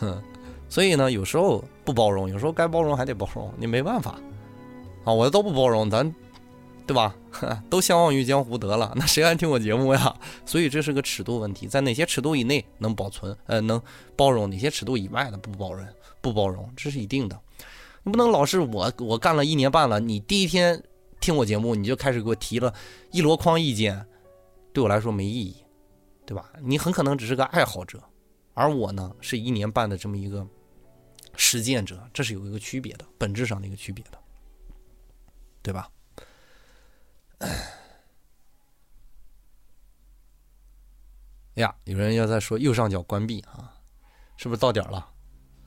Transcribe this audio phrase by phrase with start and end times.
[0.00, 0.22] 哼，
[0.68, 4.18] 所以呢，有时候不包容，有时候该包容还得包容，你没办法
[5.04, 6.14] 啊，我都不包容，咱
[6.86, 7.14] 对吧？
[7.68, 10.14] 都相忘于江湖得了，那谁还听我节目呀？
[10.44, 13.80] 所以这是个尺度问题，在哪些尺度以内能保存，呃，能
[14.14, 15.84] 包容，哪些尺度以外的不包容，
[16.20, 17.38] 不包容，这是一定的。
[18.04, 20.80] 你不能老是我，我干了一年半了，你第一天
[21.20, 22.72] 听我节目，你就开始给我提了
[23.10, 24.06] 一箩筐意见，
[24.72, 25.56] 对我来说没意义，
[26.24, 26.50] 对吧？
[26.62, 28.00] 你很可能只是个爱好者，
[28.56, 30.46] 而我呢，是一年半的这么一个
[31.36, 34.18] 实践者，这是有一个区别的，本质上的一个区别的，
[35.62, 35.90] 对吧？
[37.40, 37.48] 哎
[41.56, 43.74] 呀，有人要在说右上角关闭啊，
[44.38, 45.06] 是不是到点了？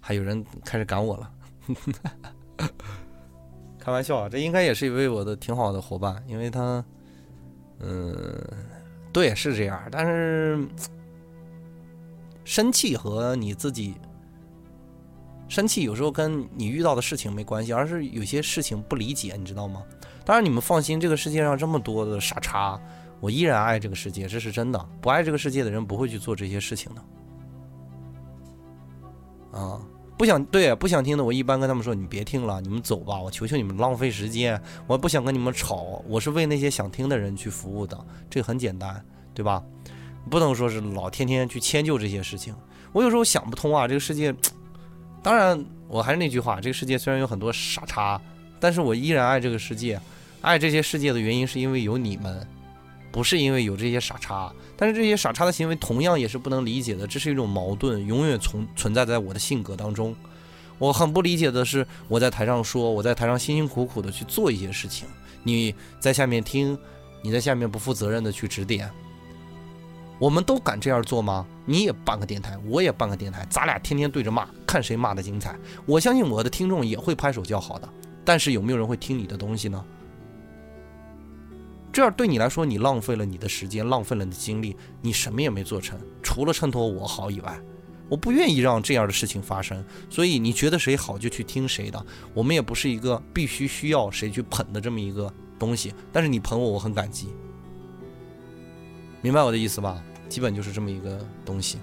[0.00, 1.30] 还有人开始赶我了。
[3.78, 6.82] 开玩笑啊，这应该也是一位我的挺好的伙伴，因为他，
[7.80, 8.42] 嗯，
[9.12, 9.86] 对，是这样。
[9.92, 10.66] 但是
[12.50, 13.94] 生气和你自己
[15.46, 19.84] 生气有时候跟你遇到的事情没关系，而是有些事情不理解，你知道吗？
[20.24, 22.76] 当然你们放心，这个世界上这么多的傻叉，
[23.20, 24.88] 我依然爱这个世界，这是真的。
[25.00, 27.00] 不爱这个世界的人不会去做这些事情的。
[29.56, 29.80] 啊。
[30.18, 34.60] 不想对不想听的，我一般跟他们说：“你别听了，你们走吧，我求求你们，浪费时间。
[34.88, 37.96] 我不想跟你们吵，我是为那些想听的人去服务的，
[38.28, 39.62] 这很简单，对吧？
[40.28, 42.54] 不能说是老天天去迁就这些事情。
[42.92, 44.34] 我有时候想不通啊，这个世界，
[45.22, 48.20] 当然我还是那句话，这个世界虽然有很多傻叉，
[48.58, 50.00] 但是我依然爱这个世界，
[50.40, 52.46] 爱这些世界的原因是因为有你们。”
[53.12, 60.14] 不是因为有这些傻叉，但是这些傻叉的行为同样也是不能理解的，这是一种矛盾，永远存存在在我的性格当中。
[60.78, 65.08] 我很不理解的是，我在台上说，我在台上辛辛苦苦的去做一些事情，
[65.42, 66.78] 你在下面听，
[67.20, 68.88] 你在下面不负责任的去指点。
[70.20, 71.46] 我们都敢这样做吗？
[71.64, 75.56] 你也办个电台，我也办个电台，咱俩天天对着骂，看谁骂的精彩。
[75.86, 77.88] 我相信我的听众也会拍手叫好的，
[78.22, 79.82] 但是有没有人会听你的东西呢？
[81.90, 87.58] 这样对你来说，你浪费了你的时间，浪费了你的精力，你什么也没做成，除了衬托我好以外，
[88.10, 89.82] 我不愿意让这样的事情发生。
[90.10, 92.04] 所以你觉得谁好就去听谁的，
[92.34, 95.94] 我们也不是一个必须需要谁去捧的这么一个东西。
[96.12, 97.30] 但是你捧我，我很感激，
[99.22, 100.00] 明白我的意思吧？
[100.30, 101.76] 基本就是这么一个东西。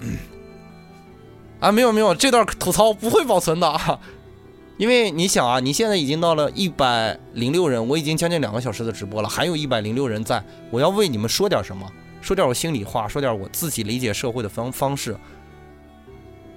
[1.60, 4.00] 啊，没有没有，这段吐槽不会保存的啊。
[4.76, 15.16] 因为你想啊，你现在已经到了一百零六人，我已经将近两个小时的直播了，还有一百零六人在，我要为你们说点什么，说点我心里话，说点我自己理解社会的方方式。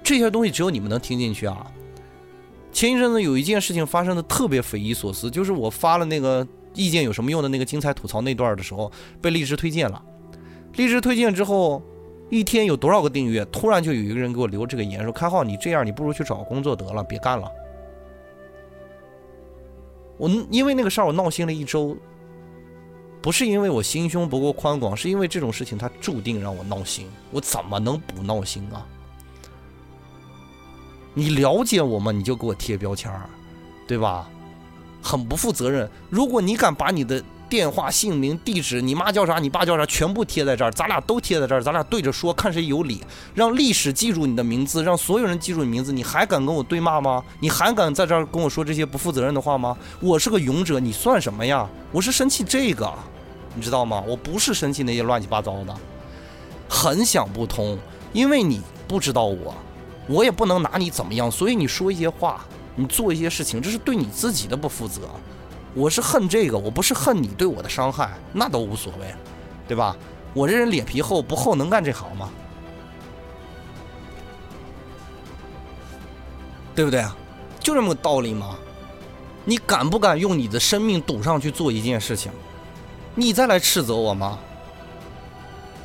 [0.02, 1.66] 这些东西只有你们能听进去啊。
[2.72, 8.92] 前一阵子有一件事情发生的特别匪夷所思，就是我发了那个意见有什么用的那个精彩吐槽那段的时候，
[9.22, 9.99] 被荔枝推荐了。
[10.80, 11.82] 荔枝推荐之后，
[12.30, 13.44] 一天有多少个订阅？
[13.52, 17.52] 突然就有一个人给我留这个言说：“开号，你这样你不如去找工作得了，别干了。”
[20.16, 21.94] 我因为那个事儿，我闹心了一周，
[23.20, 27.06] 不是因为我心胸不够宽广，是因为这种事情它注定让我闹心。
[27.30, 28.86] 我怎么能不闹心啊？
[31.12, 32.10] 你了解我吗？
[32.10, 33.12] 你就给我贴标签，
[33.86, 34.30] 对吧？
[35.02, 35.86] 很不负责任。
[36.08, 37.22] 如果你敢把你的。
[37.50, 39.40] 电话、姓名、地址，你妈叫啥？
[39.40, 39.84] 你爸叫啥？
[39.84, 43.02] 全部贴在这儿，咱俩都贴在这儿，咱俩对着说，看谁有理。
[43.34, 45.92] 让历史记住你的名字，让所有人记住你名字。
[45.92, 47.22] 你还敢跟我对骂吗？
[47.40, 49.76] 你还敢在这儿跟我说这些不负责任的话吗？
[49.98, 51.68] 我是个勇者，你算什么呀？
[51.90, 52.88] 我是生气这个，
[53.56, 54.00] 你知道吗？
[54.06, 55.74] 我不是生气那些乱七八糟的。
[56.68, 57.76] 很想不通，
[58.12, 59.52] 因为你不知道我，
[60.06, 61.28] 我也不能拿你怎么样。
[61.28, 62.46] 所以你说一些话，
[62.76, 65.00] 你做一些事情，这是对你自己的不负责。
[65.74, 69.14] 我是恨这个，我不是恨你对我的伤害，那都无所谓，
[69.68, 69.96] 对吧？
[70.34, 72.30] 我这人脸皮厚，不厚能干这行吗？
[76.74, 77.16] 对不对啊？
[77.58, 78.56] 就这么个道理吗？
[79.44, 82.30] 你敢不敢用你的生命赌上去做一件事情？
[83.14, 84.38] 你再来斥责我吗？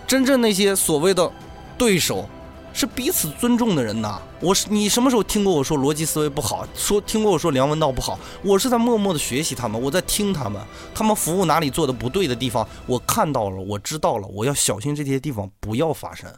[0.07, 1.31] 真正那些所谓的
[1.77, 2.29] 对手。
[2.75, 4.21] 是彼此尊重的人呐。
[4.41, 6.67] 我是你什么时候听过我说逻辑思维不好？
[6.75, 8.19] 说听过我说梁文道不好？
[8.43, 10.61] 我是在默默的学习他们，我在听他们，
[10.93, 16.29] 他们服务哪里做的不对的地方，我看到了，我知道了，我要小心这些地方不要发生。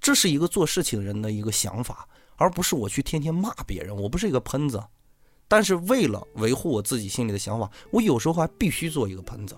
[0.00, 3.96] 这是一个做事情人的一个想法，而不是我去天天骂别人。
[3.96, 4.82] 我不是一个喷子，
[5.46, 9.56] 但是为了维护我自己心里的想法，我有时候还必须做一个喷子。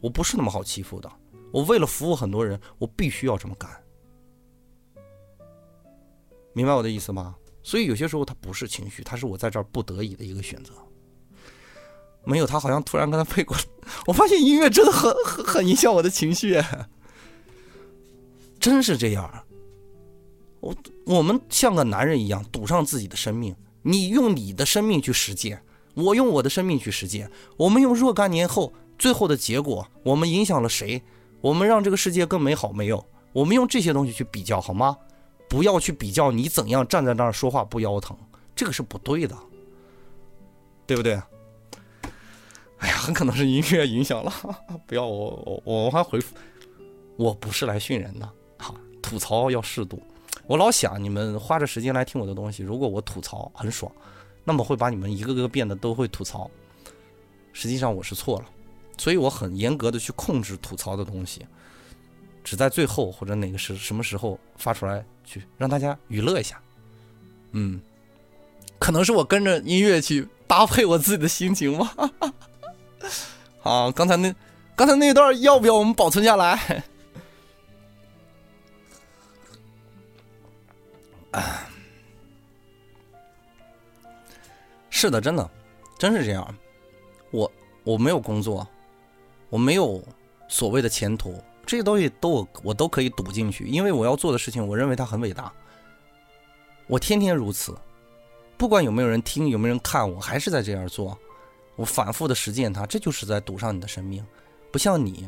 [0.00, 1.10] 我不是那么好欺负的。
[1.52, 3.68] 我为了服务很多人，我必须要这么干。
[6.52, 7.34] 明白我的意思吗？
[7.62, 10.72] 所以有些时候他不是情绪，他是我在这儿不得已的一个选择。
[12.24, 13.56] 没有他，好像突然跟他配过。
[14.06, 16.60] 我发现音乐真的很很很影响我的情绪，
[18.60, 19.44] 真是这样。
[20.60, 25.60] 我我们像个男人一样赌上自己的生命，你用你的生命去实践，
[25.94, 31.02] 我用我的生命去实践，我们用若干年后最后的结果，我们影响了谁？
[31.40, 33.04] 我们让这个世界更美好没有？
[33.32, 34.96] 我们用这些东西去比较好吗？
[35.52, 38.16] 不要去比较你怎样站在那儿说话不腰疼，
[38.56, 39.36] 这个是不对的，
[40.86, 41.20] 对不对？
[42.78, 44.32] 哎呀，很可能是音乐影响了，
[44.88, 46.34] 不要我我我还回复，
[47.18, 48.26] 我不是来训人的，
[48.56, 50.02] 好吐槽要适度。
[50.46, 53.92] 我老想你们花着时间来听我的东西，如果我吐槽很爽，
[54.44, 56.50] 那么会把你们一个个变得都会吐槽。
[57.52, 58.46] 实际上我是错了，
[58.96, 61.46] 所以我很严格的去控制吐槽的东西，
[62.42, 66.60] 只在最后或者哪个时什么时候发出来去让大家娱乐一下。
[67.52, 67.80] 嗯，
[68.78, 71.94] 可能是我跟着音乐去搭配我自己的心情吧。
[73.60, 74.34] 好，刚才那
[74.74, 76.84] 刚才那段要不要我们保存下来？
[84.90, 85.50] 是的，真的，
[85.98, 86.54] 真是这样。
[87.30, 87.50] 我
[87.82, 88.66] 我没有工作，
[89.48, 90.02] 我没有
[90.48, 91.42] 所谓的前途，
[91.72, 95.50] 这些东西都我我都可以赌进去，因为我要做的事情，我认为它很伟大。
[96.86, 97.74] 我天天如此，
[98.58, 101.16] 不管有没有人听，有没有人看，我还是在这样做。
[101.76, 104.22] 我反复的实践它，这就是在赌上你的生命。
[104.70, 105.26] 不像你，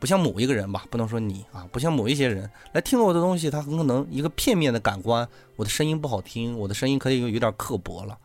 [0.00, 8.18] 不像某一个人吧，不能说你啊，不像某一些人来听我的东西，他很可能一个片面的感官，我的声音不好听，我的声音可以有点刻薄了。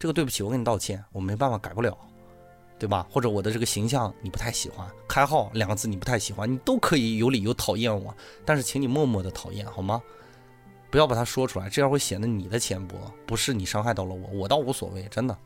[0.00, 1.96] 这个对不起，我跟你道歉，我没办法改不了，
[2.78, 3.06] 对吧？
[3.10, 8.14] 或者我的这个形象你不太喜欢，开号两个字你不太喜欢，你都可以有理由讨厌我，
[8.44, 10.00] 但是请你默默的讨厌好吗？
[10.90, 12.96] 不要把它说出来，这样会显得你的浅薄，
[13.26, 15.36] 不是你伤害到了我，我倒无所谓，真的。